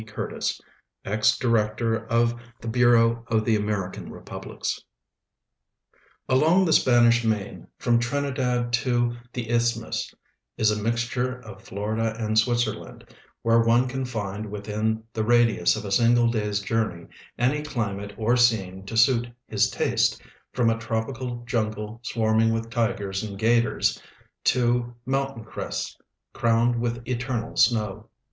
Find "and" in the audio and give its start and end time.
12.17-12.35, 23.21-23.37